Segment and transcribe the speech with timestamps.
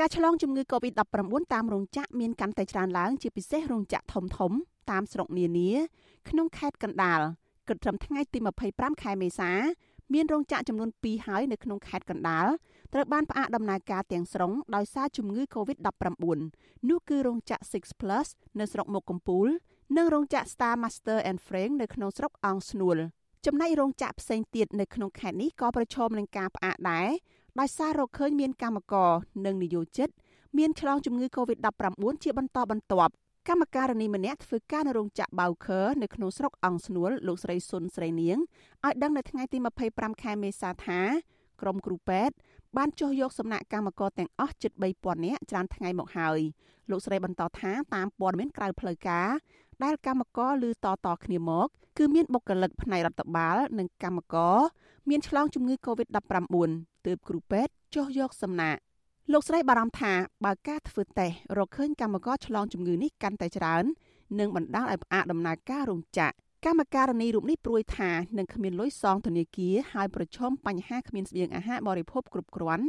[0.00, 4.52] ការឆ្លងជំងឺ Covid-19 តាមរោងចក្រមានកាន់តែច្រើនឡើង ជាពិសេសរោងចក្រធំធំ
[4.90, 5.70] តាមស្រុកនានា
[6.28, 7.20] ក្នុងខេត្តកណ្ដាល
[7.68, 8.38] គិតត្រឹមថ្ងៃទី
[8.70, 9.52] 25ខែមេសា
[10.14, 12.46] មានរោងចក្រចំនួន2ហើយនៅក្នុងខេត្តកណ្ដាល
[12.92, 16.38] ត្រូវបានផ្អាកដំណើរការទាំងស្រុងដោយសារជំងឺ Covid-19
[16.88, 18.26] នោះគឺរោងចក្រ Six Plus
[18.58, 19.48] នៅស្រុកមុខកំពូល
[19.96, 22.98] និងរោងចក្រ Star Master and Frank នៅក្នុងស្រុកអង្គស្នួល
[23.46, 27.08] ចំណែករោងចក្រផ្សេងទៀតនៅក្នុងខេត្តនេះក៏ប្រឈមនឹងការផ្អាកដែរ
[27.60, 29.10] ដោយសាររកឃើញមានកម្មករ
[29.46, 30.08] និងនិយោជិត
[30.58, 33.12] មានឆ្លងជំងឺ Covid-19 ជាបន្តបន្ទាប់
[33.48, 38.38] កម្មការនីម្នាក់ធ្វើការនៅរោងចក្របៅខឺនៅក្នុងស្រុកអង្គស្នួលលោកស្រីសុនស្រីនាង
[38.84, 39.58] ឲ្យដឹងនៅថ្ងៃទី
[39.90, 41.00] 25ខែមេសាថា
[41.60, 42.34] ក្រុមគ្រូពេទ្យ
[42.76, 46.40] បានចុះយកសំណាក់កម្មករទាំងអស់ជិត3000នាក់ច្រើនថ្ងៃមកហើយ
[46.90, 49.28] លោកស្រីបន្តថាតាមព័ត៌មានក្រៅផ្លូវការ
[49.84, 54.58] ដែលកម្មករឮតតគ្នាមក គឺមានបុគ្គលិកផ្នែករដ្ឋបាល និងកម្មករ
[55.08, 56.56] មានឆ្លងជំងឺ Covid-19
[57.06, 58.80] ទើបគ្រូពេទ្យចុះយកសំណាក់
[59.32, 60.12] លោកស្រីបារម្ភថា
[60.44, 63.84] បើការធ្វើតេស្តរកឃើញកម្មករឆ្លងជំងឺនេះកាន់តែច្រើន
[64.38, 66.34] នឹងបណ្ដាលឲ្យផ្អាកដំណើរការរោងចក្រ
[66.66, 72.84] កម្មការនីរូបនេះព្រួយថានឹងគ្មានលុយសងធនាគារហើយប្រឈមបញ្ហាគ្មានស្បៀងអាហារបរិភោគគ្រប់គ្រាន់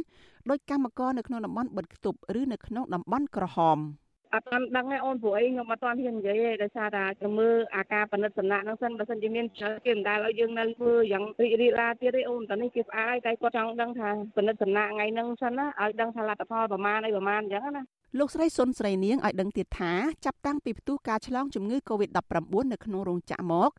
[0.50, 3.78] ដោយកម្មករនៅក្នុងតំបន់បិទគប់ឬនៅក្នុងតំបន់ក្រហម។
[4.34, 9.46] អត់ទាន់ដឹងទេអូនព្រោះអីខ្ញុំអត់ទាន់ហ៊ាននិយាយទេដោយសារតែជំងឺអាការប៉និតសំណាក់ហ្នឹងសិនបើសិនជាមាន
[9.86, 17.82] គេមិនដែលឲ្យយើងនៅធ្វើយ៉ាងរីករាលដាលទៀតទេអូនតនេះគេផ្អាកហើយតែគាត់ចង់ដឹងថាប៉និតសំណាក់ថ្ងៃហ្នឹងសិនណាឲ្យដឹងថាលទ្ធផលប្រមាណអីប្រមាណអញ្ចឹងណា
[18.18, 19.92] លោកស្រីសុនស្រីនាងឲ្យដឹងទៀតថា
[20.24, 23.70] ចាប់តាំងពីផ្ទុះការឆ្លងជំងឺ Covid-19 នៅក្នុងរោងចក្រមក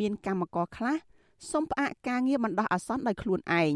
[0.00, 0.96] មានកម្មករខ្លះ
[1.50, 3.74] សុំផ្អាកការងារបណ្ដោះអាសន្នដោយខ្លួនឯង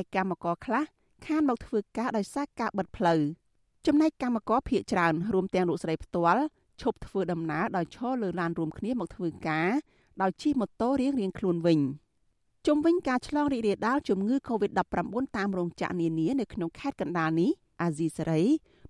[0.00, 0.84] ឯកម្មករខ្លះ
[1.26, 3.20] ខានមកធ្វើការដោយសារការបិទផ្លូវ
[3.86, 6.44] ចំណែកកម្មករភៀកច្រើនរួមទាំងលោកស្រីផ្ទាល់
[6.80, 9.68] ឈប់ធ្វើដំណើរដោយឈរលើឡានរួមគ្នាមកធ្វើការ
[10.22, 11.80] ដោយជិះម៉ូតូរៀងៗខ្លួនវិញ
[12.66, 17.50] ជុំវិញការឆ្លងរីករាលដាលជំងឺ Covid-19 តាមរោងចក្រនានានៅក្នុងខេត្តកណ្ដាលនេះ
[17.82, 18.42] អាស៊ីសេរី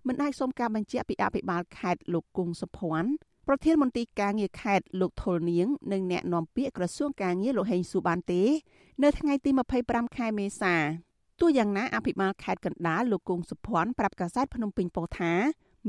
[0.07, 3.11] មិនអាចសុំការបញ្ជាក់ពីអភិបាលខេត្តលោកគង់សុភ័ណ្ឌ
[3.47, 8.43] ប្រធានមន្ត្រីការងារខេត្តលោកថុលនាងនិងអ្នកនាំពាក្យក្រសួងការងារលោកហេងស៊ូបានទេ
[9.03, 9.51] នៅថ្ងៃទី
[9.85, 10.75] 25ខែមេសា
[11.41, 15.33] ទោះយ៉ាងណាអភិបាលខេត្តកណ្ដាលលោកគង់សុភ័ណ្ឌប្រាប់កាសែតភ្នំពេញប៉ុស្តិ៍ថា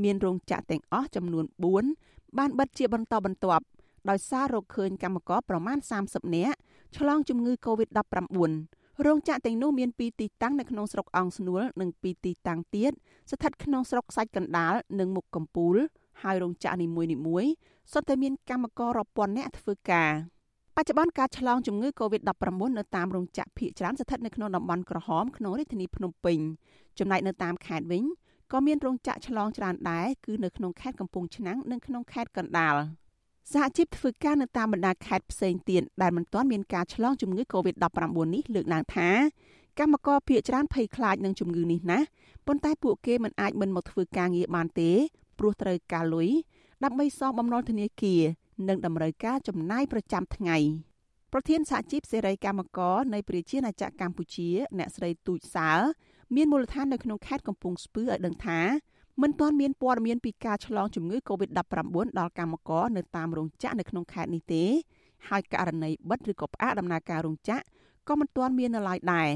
[0.02, 1.44] មានរោងចក្រទាំងអស់ចំនួន
[1.90, 3.64] 4បានបិទជាបន្តបន្ទាប់
[4.10, 6.58] ដោយសាររកឃើញកម្មករប្រមាណ30នាក់
[6.96, 12.92] ឆ្លងជំងឺ Covid-19 រោងចក្រទាំងនោះមាន2ទីតាំងនៅក្នុងស្រុកអង្គស្នួលនិង2ទីតាំងទៀត
[13.30, 15.76] ស្ថិតក្នុងស្រុកសាច់កណ្ដាលនិងមុខកំពូល
[16.22, 16.86] ហើយរោងចក្រនី
[17.26, 17.50] មួយៗ
[17.92, 20.39] សុទ្ធតែមានកម្មកររាប់ពាន់នាក់ធ្វើការប
[20.82, 26.38] ច្ចុប្បន្នការឆ្លងជំងឺ Covid-19 នៅតាមរោងចក្រភាគច្រើនស្ថិតនៅក្នុងតំបន់ក្រហមក្នុងរាជធានីភ្នំពេញ
[26.98, 28.04] ចំណែកនៅតាមខេត្តវិញ
[28.52, 32.76] ក៏មានរោងចក្រឆ្លងច្រើនដែរគឺនៅក្នុងខេត្តកំពង់ឆ្នាំងនិងក្នុងខេត្តកណ្ដាល
[33.52, 39.08] សហជីពធ្វើការនៅតាមបណ្ដាខេត្តផ្សេងទៀតដែលមិនទាន់មានការឆ្លងជំងឺ Covid-19 នេះលើកឡើងថា
[39.78, 42.06] កម្មករភាគច្រើនភ័យខ្លាចនឹងជំងឺនេះណាស់
[42.46, 44.90] ប៉ុន្តែពួកគេមិនអាចមិនមកធ្វើការងារបានទេ
[45.38, 46.30] ព្រោះត្រូវការលុយ
[46.84, 48.22] ដើម្បីសងបំណុលធនាគារ
[48.68, 50.56] និងតម្រូវការចំណាយប្រចាំថ្ងៃ
[51.32, 54.48] ប្រធានសហជីពសេរីកម្មករនៃប្រជាណាចក្រកម្ពុជា
[54.78, 55.70] អ្នកស្រីទូចសើ
[56.36, 58.60] មានមូលដ្ឋាននៅក្នុងខេត្តកំពង់ស្ពឺឲ្យដឹងថា
[59.22, 61.58] មិនទាន់មានព័ត៌មានពីការឆ្លងជំងឺ Covid-19
[62.18, 64.64] ដល់កម្មករនៅតាមរោងចក្រនៅក្នុងខេត្តនេះទេ
[65.28, 67.64] ហើយករណីបិទឬក៏ផ្អាកដំណើរការរោងចក្រ
[68.08, 69.30] ក៏មិនទាន់មាននៅឡើយដែរ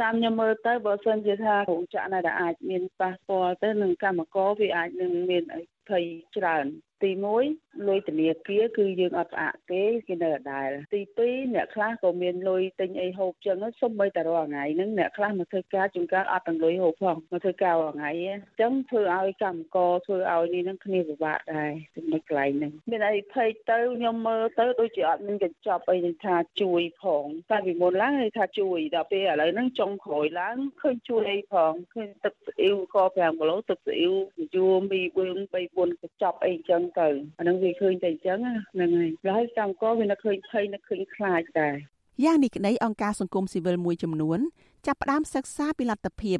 [0.00, 6.04] តាមខ្ញុំមើលទៅបើសិនជាថារោងចក្រណាដែលអាចមានប៉ះពាល់ទៅនឹងកម្មករវាអាចនឹងមានអីភ័យ
[6.36, 6.66] ច្រើន
[7.02, 7.10] ទី
[7.48, 34.14] 1លុយធនាគារគឺយើងអត់ផ្អាកទេគេនៅដដែលទី2អ្នកខ្លះក៏មានលុយទិញអីហូបចឹងសុំបីតែរាល់ថ្ងៃហ្នឹងអ្នកខ្លះមកធ្វើការជួនកាលអត់ទាំងលុយហូបផងមកធ្វើការរាល់ថ្ងៃអញ្ចឹងធ្វើឲ្យកម្មករធ្វើឲ្យនេះហ្នឹងគ្នាពិបាកដែរចំណុចកន្លែងហ្នឹងមានអីភ័យទៅខ្ញុំមើលទៅដូចជាអត់មានកញ្ចប់អីថាជួយផងតែពីមុនឡើងគេថាជួយដល់ពេលឥឡូវហ្នឹងចុងក្រោយឡើងឃើញជួយអីផងឃើញទឹកស្អ៊ីវក៏5គីឡូទឹកស្អ៊ីវ
[34.54, 37.08] យួរមីបឿង3 4កញ្ចប់អីអញ្ចឹងទៅ
[37.38, 41.76] អានឹងវាឃើញតែអញ្ចឹងហ្នឹងហើយហើយកម្មករវានឹកឃើញភ័យនឹកឃើញខ្លាចដែរ
[42.24, 44.38] យ៉ាងនេះក្តីអង្គការសង្គមស៊ីវិលមួយចំនួន
[44.86, 46.38] ចាប់ផ្ដើមសិក្សាពីលទ្ធភាព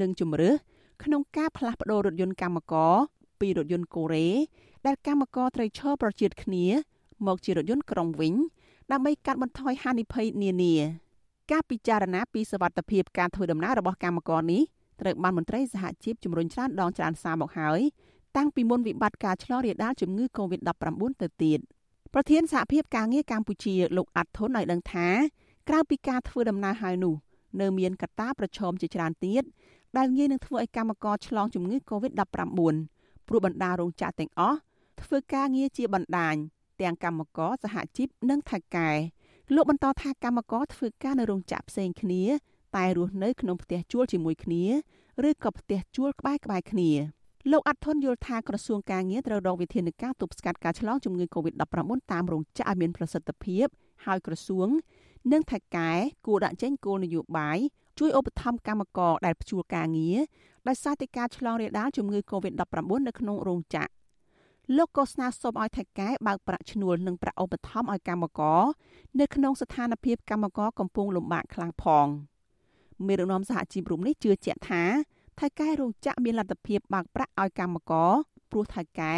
[0.00, 0.54] និងជំរឿស
[1.04, 2.94] ក្នុងការផ្លាស់ប្ដូររថយន្តកម្មករ
[3.40, 4.28] ពីរថយន្តកូរ៉េ
[4.86, 6.64] ដែលកម្មករត្រូវឈរប្រជៀតគ្នា
[7.26, 8.34] មកជារថយន្តក្រុងវិញ
[8.92, 10.74] ដើម្បីកាត់បន្ថយហានិភ័យនានា
[11.52, 14.62] ការពិចារណាពីសវត្ថភាពការធ្វើដំណើររបស់កម្មករនេះ
[15.00, 17.80] ត្រូវបានមន្ត្រីសហជីពជំរុញច្រើនដងច្រើនសារមកហើយ
[18.36, 21.58] តាំងពីមុនវិបត្តិការឆ្លងរាលដាលជំងឺ Covid-19 ទៅទៀត
[22.14, 25.08] ប្រធានសហភាពការងារកម្ពុជាលោកអាត់ធុនឲ្យដឹងថា
[25.68, 27.14] ក្រៅពីការធ្វើដំណើរហើយនោះ
[27.60, 29.42] នៅមានកត្តាប្រឈមជាច្រើនទៀត
[29.96, 32.22] ដែលងាយនឹងធ្វើឲ្យកម្មករឆ្លងជំងឺ Covid-19
[33.28, 34.58] ព្រោះបណ្ដារោងចក្រទាំងអស់
[35.02, 36.34] ធ្វើការងារជាបណ្ដាញ
[36.80, 38.90] ទាំងកម្មករសហជីពនិងថៅកែ
[39.54, 42.22] លោកបន្តថាកម្មករធ្វើការនៅរោងចក្រផ្សេងគ្នា
[42.76, 44.64] តែរស់នៅក្នុងផ្ទះជួលជាមួយគ្នា
[45.28, 46.90] ឬក៏ផ្ទះជួលក្បែរក្បែរគ្នា
[47.52, 51.64] លោកអាត់ធុនយល់ថាក្រសួងការងារត្រូវរកវិធានការទប់ស្កាត់ការឆ្លងជំងឺ Covid-19
[52.12, 53.66] តាមរោងចក្រឲ្យមានប្រសិទ្ធភាព
[54.04, 54.68] ហើយក្រសួង
[55.32, 55.90] និងថៃកែ
[56.26, 57.58] គួរដាក់ចេញគោលនយោបាយ
[57.98, 60.18] ជួយឧបត្ថម្ភកម្មករដែលព្យួរការងារ
[60.68, 63.92] ដោយសារតែការឆ្លងរាលដាលជំងឺ Covid-19 នៅក្នុងរោងចក្រ
[64.76, 68.62] លោកក៏ស្នើសុំឲ្យថៃកែបើកប្រាក់ឈ្នួលនិងប្រាក់ឧបត្ថម្ភឲ្យកម្មករ
[69.20, 72.06] នៅក្នុងស្ថានភាពកម្មករកំពុងលំបាកខ្លាំងផង
[73.06, 74.82] មេដឹកនាំសហជីពរូបនេះជឿជាក់ថា
[75.40, 78.12] ថៃកែរោងចក្រមានលទ្ធភាពបើកប្រាក់ឲ្យកម្មករ
[78.50, 79.14] ព្រោះថៃកែ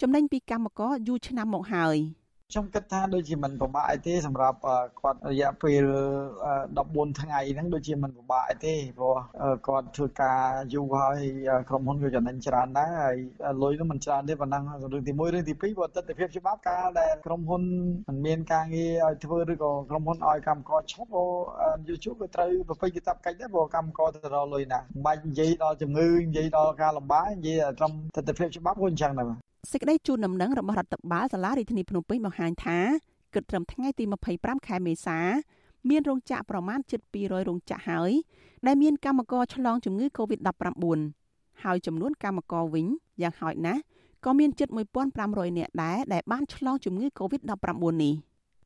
[0.00, 1.96] ចំណេញពីកម្មករយូរឆ្នាំមកហើយ។
[2.54, 4.58] ខ្ញុំគិតថាដូចជាមិនពិបាកអីទេសម្រាប់
[5.00, 5.84] គាត់រយៈពេល
[6.54, 9.16] 14ថ្ងៃហ្នឹងដូចជាមិនពិបាកអីទេព្រោះ
[9.66, 10.40] គាត់ធ្វើការ
[10.74, 11.18] យូរហើយ
[11.68, 13.16] ក្រុមហ៊ុនក៏ចំណេញច្រើនដែរហើយ
[13.62, 14.62] លុយនោះមិនច្រើនទេប៉ុណ្ណឹង
[14.92, 17.62] រឿងទី1រឿងទី2បើទស្សនវិជ្ជាច្បាប់ការដែលក្រុមហ៊ុន
[18.08, 21.10] មិនមានការងារឲ្យធ្វើឬក៏ក្រុមហ៊ុនឲ្យកម្មករឈប់
[21.88, 32.78] យូរជួបក៏ត្រូវប្រពៃកាតព្វកិច្ចដែរព្រោះកម្មករទៅរកលុយណាមិនបាច់និយាយដល់ជំងឺនិយាយដល់ការលំបាកនិយាយត្រឹមទស្សនវិជ្ជាច្បាប់ក៏អញ្ចឹងដែរ សេចក្តីជូនដំណឹងរបស់រដ្ឋបាលសាលារាជធានីភ្នំពេញបង្ហាញថា
[33.34, 34.04] គិតត្រឹមថ្ងៃទី
[34.36, 35.18] 25ខែមេសា
[35.90, 38.12] មានរោងចក្រប្រមាណជិត200រោងចក្រហើយ
[38.66, 40.98] ដែលមានកម្មករឆ្លងជំងឺ Covid-19
[41.62, 42.86] ហើយចំនួនកម្មករវិញ
[43.22, 43.80] យ៉ាងហោចណាស់
[44.24, 44.68] ក៏មានជិត
[45.12, 47.52] 1500នាក់ដែរដែលបានឆ្លងជំងឺ Covid-19
[48.02, 48.14] នេះ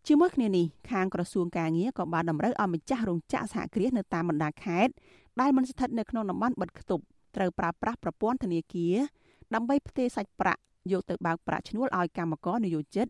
[0.07, 4.93] ជាមួយគ្នានេះខាងក្រសួងការងារក៏បានតម្រូវឲ្យម្ចាស់រោងចក្រសហគ្រាសនៅតាមបណ្ដាខេត្ត
[5.41, 7.05] ដែលមិនស្ថិតនៅក្នុងតំបន់បិទគប់
[7.37, 8.95] ត្រូវប្រើប្រាស់ប្រព័ន្ធធនាគារ
[9.55, 10.61] ដើម្បីផ្ទេរសាច់ប្រាក់
[10.93, 13.07] យកទៅបើកប្រាក់ឈ្នួលឲ្យកម្មករនិយោជិត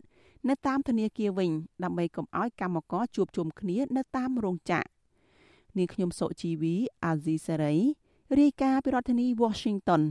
[0.49, 1.51] នៅតាមធនាគារវិញ
[1.85, 4.89] ដើម្បីកុំឲ្យកម្មករជួបជុំគ្នានៅតាមរោងចក្រ
[5.77, 7.77] នាងខ្ញុំសុជីវីអាស៊ីសេរី
[8.41, 10.03] រាយការណ៍ពីរដ្ឋធានី Washington